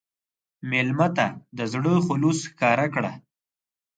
[0.69, 1.27] مېلمه ته
[1.57, 3.13] د زړه خلوص ښکاره کړه.